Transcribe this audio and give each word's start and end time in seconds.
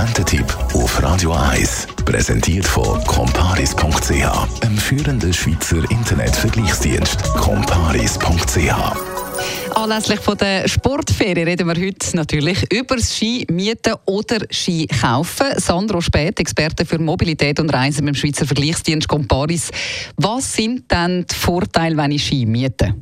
Konsumententipp 0.00 0.56
auf 0.72 1.02
Radio 1.02 1.32
1. 1.32 1.88
Präsentiert 2.06 2.66
von 2.66 3.04
comparis.ch, 3.04 4.64
einem 4.64 4.78
führenden 4.78 5.30
Schweizer 5.30 5.90
Internetvergleichsdienst. 5.90 7.22
comparis.ch 7.34 8.72
Anlässlich 9.74 10.20
von 10.20 10.38
der 10.38 10.66
Sportferien 10.68 11.46
reden 11.46 11.68
wir 11.68 11.74
heute 11.74 12.16
natürlich 12.16 12.64
über 12.72 12.98
Ski 12.98 13.46
mieten 13.50 13.92
oder 14.06 14.38
Ski 14.50 14.86
kaufen. 14.86 15.48
Sandro 15.56 16.00
Spät, 16.00 16.40
Experte 16.40 16.86
für 16.86 16.98
Mobilität 16.98 17.60
und 17.60 17.68
Reisen 17.68 18.06
beim 18.06 18.14
Schweizer 18.14 18.46
Vergleichsdienst 18.46 19.06
Comparis. 19.06 19.70
Was 20.16 20.54
sind 20.54 20.90
denn 20.90 21.26
die 21.30 21.34
Vorteile, 21.34 21.98
wenn 21.98 22.12
ich 22.12 22.24
Ski 22.24 22.46
miete? 22.46 22.94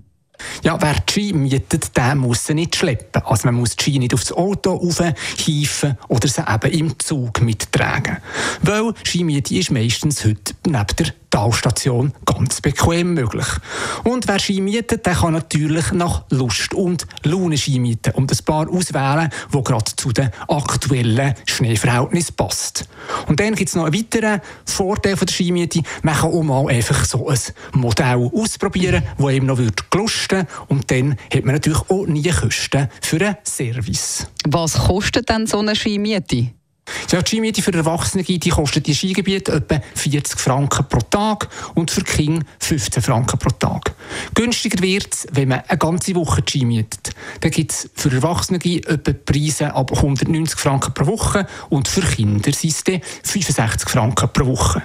Ja, 0.62 0.80
wer 0.80 0.94
die 0.94 1.12
Ski 1.12 1.32
mietet, 1.32 1.96
der 1.96 2.14
muss 2.14 2.46
sie 2.46 2.54
nicht 2.54 2.76
schleppen. 2.76 3.22
Also 3.24 3.48
man 3.48 3.56
muss 3.56 3.76
die 3.76 3.82
Ski 3.82 3.98
nicht 3.98 4.14
aufs 4.14 4.32
Auto 4.32 4.72
aufhieven 4.72 5.98
oder 6.08 6.28
sie 6.28 6.42
eben 6.42 6.72
im 6.72 6.98
Zug 6.98 7.40
mittragen. 7.40 8.18
Weil 8.62 8.92
Skimiete 9.04 9.54
ist 9.54 9.70
meistens 9.70 10.24
heute 10.24 10.54
neben 10.66 10.86
der 10.98 11.12
Talstation 11.30 12.12
ganz 12.24 12.60
bequem 12.60 13.14
möglich. 13.14 13.46
Und 14.04 14.28
wer 14.28 14.38
Ski 14.38 14.60
mietet, 14.60 15.06
der 15.06 15.14
kann 15.14 15.34
natürlich 15.34 15.92
nach 15.92 16.24
Lust 16.30 16.74
und 16.74 17.06
Laune 17.24 17.58
Ski 17.58 17.78
mieten 17.78 18.12
und 18.14 18.32
ein 18.32 18.44
paar 18.44 18.68
auswählen, 18.68 19.30
wo 19.50 19.62
gerade 19.62 19.92
zu 19.96 20.12
den 20.12 20.30
aktuellen 20.48 21.34
Schneeverhältnissen 21.46 22.34
passt. 22.36 22.88
Und 23.26 23.40
dann 23.40 23.54
gibt 23.54 23.68
es 23.68 23.74
noch 23.74 23.84
einen 23.84 23.94
weiteren 23.94 24.40
Vorteil 24.64 25.16
von 25.16 25.26
der 25.26 25.34
Skimiete. 25.34 25.82
Man 26.02 26.14
kann 26.14 26.32
auch 26.32 26.42
mal 26.42 26.68
einfach 26.68 27.04
so 27.04 27.28
ein 27.28 27.38
Modell 27.72 28.30
ausprobieren, 28.32 29.02
das 29.18 29.32
ihm 29.32 29.46
noch 29.46 29.58
gelusten 29.90 30.46
und 30.68 30.90
dann 30.90 31.16
hat 31.32 31.44
man 31.44 31.54
natürlich 31.54 31.80
auch 31.88 32.06
nie 32.06 32.22
Kosten 32.30 32.88
für 33.02 33.20
einen 33.20 33.36
Service. 33.44 34.26
Was 34.46 34.74
kostet 34.74 35.28
denn 35.28 35.46
so 35.46 35.58
eine 35.58 35.74
Skimiete? 35.74 36.57
Ja, 37.10 37.22
die 37.22 37.28
Skimiete 37.28 37.62
für 37.62 37.72
Erwachsene 37.72 38.22
die 38.22 38.50
kostet 38.50 38.86
die 38.86 38.94
Skigebiete 38.94 39.52
etwa 39.52 39.80
40 39.94 40.38
Franken 40.38 40.86
pro 40.86 41.00
Tag 41.00 41.48
und 41.74 41.90
für 41.90 42.02
Kinder 42.02 42.44
15 42.58 43.02
Franken 43.02 43.38
pro 43.38 43.48
Tag. 43.48 43.94
Günstiger 44.34 44.82
wird 44.82 45.14
es, 45.14 45.26
wenn 45.32 45.48
man 45.48 45.62
eine 45.66 45.78
ganze 45.78 46.14
Woche 46.14 46.42
Ski 46.46 46.66
mietet. 46.66 47.14
Dann 47.40 47.50
gibt 47.50 47.72
es 47.72 47.88
für 47.94 48.12
Erwachsene 48.12 48.58
etwa 48.62 49.12
Preise 49.24 49.74
ab 49.74 49.90
190 49.90 50.60
Franken 50.60 50.92
pro 50.92 51.06
Woche 51.06 51.46
und 51.70 51.88
für 51.88 52.02
Kinder 52.02 52.52
sind 52.52 52.74
es 52.86 53.00
65 53.22 53.88
Franken 53.88 54.28
pro 54.30 54.46
Woche. 54.46 54.82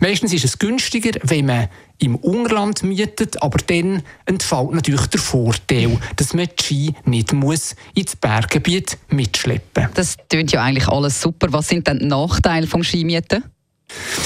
Meistens 0.00 0.32
ist 0.32 0.44
es 0.44 0.58
günstiger, 0.58 1.18
wenn 1.24 1.46
man 1.46 1.68
im 1.98 2.16
Ungerland 2.16 2.82
mietet, 2.84 3.42
aber 3.42 3.58
dann 3.66 4.02
entfällt 4.26 4.70
natürlich 4.72 5.06
der 5.06 5.20
Vorteil, 5.20 5.98
dass 6.16 6.34
man 6.34 6.46
die 6.46 6.62
Ski 6.62 6.94
nicht 7.04 7.32
muss 7.32 7.74
ins 7.94 8.14
Berggebiet 8.14 8.96
mitschleppen 9.08 9.84
muss. 9.84 9.94
Das 9.94 10.16
klingt 10.28 10.52
ja 10.52 10.62
eigentlich 10.62 10.88
alles 10.88 11.20
super. 11.20 11.48
Was 11.50 11.68
sind 11.68 11.86
denn 11.86 11.98
die 11.98 12.06
Nachteile 12.06 12.66
vom 12.66 12.84
Skimieten? 12.84 13.42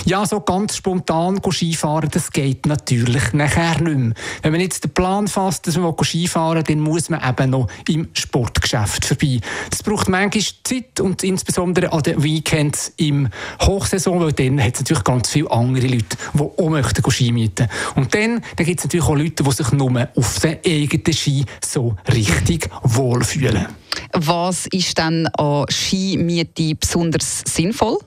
Ja, 0.05 0.27
so 0.27 0.41
ganz 0.41 0.77
spontan 0.77 1.41
Skifahren, 1.49 2.11
das 2.11 2.33
geht 2.33 2.67
natürlich 2.67 3.33
nachher 3.33 3.81
nicht 3.81 3.97
mehr. 3.97 4.15
Wenn 4.43 4.53
man 4.53 4.61
jetzt 4.61 4.85
den 4.85 4.93
Plan 4.93 5.29
fasst, 5.29 5.67
dass 5.67 5.77
man 5.77 5.95
Skifahren 6.03 6.57
will, 6.57 6.63
dann 6.65 6.81
muss 6.81 7.09
man 7.09 7.23
eben 7.23 7.51
noch 7.51 7.69
im 7.89 8.09
Sportgeschäft 8.13 9.05
vorbei. 9.05 9.41
Das 9.71 9.83
braucht 9.83 10.09
manchmal 10.09 10.45
Zeit 10.65 11.01
und 11.01 11.23
insbesondere 11.23 11.93
an 11.93 12.03
den 12.03 12.23
Weekends 12.23 12.93
im 12.97 13.29
Hochsaison, 13.61 14.21
weil 14.21 14.33
dann 14.33 14.63
hat 14.63 14.75
es 14.75 14.81
natürlich 14.81 15.05
ganz 15.05 15.29
viele 15.29 15.51
andere 15.51 15.87
Leute, 15.87 16.17
die 16.35 16.41
auch 16.41 16.69
möchten 16.69 17.11
Ski 17.11 17.33
mieten. 17.33 17.69
Und 17.95 18.13
dann, 18.15 18.43
dann 18.57 18.67
gibt 18.67 18.81
es 18.81 18.85
natürlich 18.85 19.07
auch 19.07 19.15
Leute, 19.15 19.45
die 19.45 19.53
sich 19.53 19.73
nur 19.73 20.09
auf 20.17 20.41
den 20.41 20.59
eigenen 20.67 21.13
Ski 21.15 21.45
so 21.65 21.95
richtig 22.13 22.69
wohlfühlen. 22.83 23.67
Was 24.13 24.67
ist 24.67 24.99
dann 24.99 25.27
an 25.29 25.67
Skimiete 25.71 26.75
besonders 26.75 27.43
sinnvoll? 27.47 27.99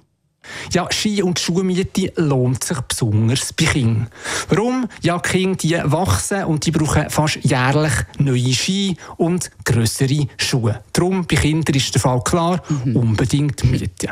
Ja, 0.72 0.88
Ski- 0.92 1.24
und 1.24 1.40
Schuhmiete 1.40 2.12
lohnt 2.16 2.64
sich 2.64 2.80
besonders 2.82 3.54
bei 3.54 3.66
Kindern. 3.66 4.08
Warum? 4.50 4.88
Ja, 5.02 5.18
die 5.18 5.30
Kinder 5.30 5.58
die 5.58 5.92
wachsen 5.92 6.46
und 6.46 6.66
die 6.66 6.72
brauchen 6.72 7.10
fast 7.10 7.40
jährlich 7.44 7.94
neue 8.18 8.54
Ski 8.54 8.98
und 9.18 9.52
größere 9.64 10.28
Schuhe. 10.38 10.82
Darum 10.94 11.26
bei 11.26 11.36
Kindern 11.36 11.76
ist 11.76 11.94
der 11.94 12.02
Fall 12.02 12.22
klar, 12.24 12.62
mhm. 12.70 12.96
unbedingt 12.96 13.64
mieten. 13.64 14.12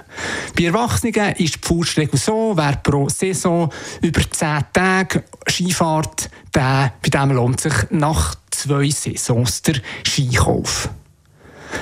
Bei 0.58 0.64
Erwachsenen 0.64 1.34
ist 1.36 1.56
die 1.56 1.68
Faustregel 1.68 2.20
so, 2.20 2.54
wer 2.56 2.78
pro 2.78 3.10
Saison 3.10 3.72
über 4.02 4.22
10 4.30 4.66
Tage 4.74 5.24
Skifahrt, 5.48 6.30
der, 6.54 6.94
bei 7.02 7.10
dem 7.10 7.32
lohnt 7.32 7.62
sich 7.62 7.74
nach 7.90 8.36
zwei 8.52 8.90
Saisons 8.90 9.62
der 9.62 9.76
Skikauf. 10.06 10.90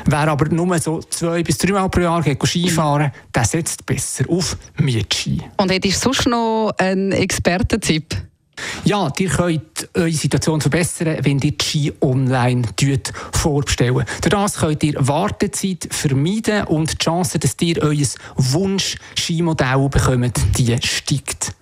Wer 0.06 0.28
aber 0.28 0.50
nur 0.50 0.78
so 0.80 1.02
zwei 1.02 1.44
bis 1.44 1.58
drei 1.58 1.74
Mal 1.74 1.90
pro 1.90 2.02
Jahr 2.02 2.22
geht 2.22 2.42
Skifahren, 2.46 3.12
der 3.34 3.46
setzt 3.46 3.86
besser 3.86 4.26
auf 4.30 4.58
Mietski. 4.78 5.42
Und 5.58 5.72
hättest 5.72 6.06
du 6.06 6.14
sonst 6.14 6.28
noch 6.28 6.74
einen 6.78 7.12
Expertentipp? 7.12 8.16
Ja, 8.84 9.12
ihr 9.18 9.30
könnt 9.30 9.90
eure 9.94 10.12
Situation 10.12 10.62
verbessern, 10.62 11.18
wenn 11.22 11.40
ihr 11.40 11.52
die 11.52 11.64
Ski 11.64 11.94
online 12.02 12.64
vorbestellen. 13.32 14.06
Durch 14.22 14.30
das 14.30 14.58
könnt 14.58 14.84
ihr 14.84 14.96
Wartezeit 14.98 15.88
vermeiden 15.90 16.66
und 16.66 16.92
die 16.92 16.98
Chance, 16.98 17.40
dass 17.40 17.56
ihr 17.62 17.82
euer 17.82 18.06
Wunsch-Skimodell 18.36 19.90
bekommt, 19.90 20.40
die 20.58 20.78
steigt. 20.84 21.54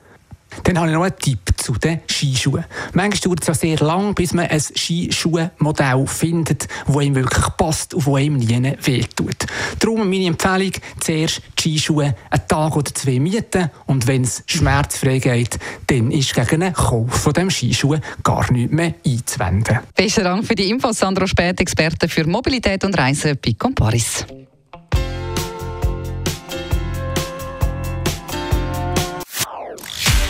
Dann 0.64 0.78
habe 0.78 0.90
ich 0.90 0.94
noch 0.94 1.04
einen 1.04 1.18
Tipp 1.18 1.40
zu 1.58 1.74
den 1.74 2.02
Skischuhen. 2.10 2.66
Manchmal 2.94 3.20
dauert 3.20 3.42
es 3.42 3.48
ja 3.48 3.54
sehr 3.54 3.78
lang, 3.78 4.14
bis 4.14 4.34
man 4.34 4.48
ein 4.48 4.60
Skischuhmodell 4.60 6.06
findet, 6.08 6.68
das 6.88 7.04
ihm 7.04 7.16
wirklich 7.16 7.46
passt 7.58 7.94
und 7.94 8.08
das 8.08 8.20
ihm 8.22 8.38
nie 8.38 8.74
wehtut. 8.82 9.46
Darum 9.80 10.10
meine 10.10 10.26
Empfehlung, 10.28 10.72
zuerst 11.00 11.42
die 11.58 11.78
Skischuhe 11.78 12.16
einen 12.30 12.48
Tag 12.48 12.76
oder 12.76 12.94
zwei 12.94 13.20
mieten 13.20 13.70
und 13.86 14.08
wenn 14.08 14.24
es 14.24 14.44
schmerzfrei 14.46 15.20
geht, 15.20 15.60
dann 15.88 16.12
ist 16.12 16.34
gegen 16.34 16.64
einen 16.64 16.74
Kauf 16.74 17.14
von 17.14 17.34
dem 17.34 17.50
Skischuh 17.50 17.98
gar 18.24 18.52
nichts 18.52 18.74
mehr 18.74 18.96
einzuwenden. 19.06 19.80
Besten 19.96 20.24
Dank 20.24 20.46
für 20.46 20.56
die 20.56 20.70
Infos, 20.70 21.00
Sandro 21.00 21.28
Spät, 21.28 21.60
Experte 21.60 22.08
für 22.08 22.26
Mobilität 22.28 22.84
und 22.84 22.98
Reisen 22.98 23.38
bei 23.44 23.54
Comparis. 23.58 24.26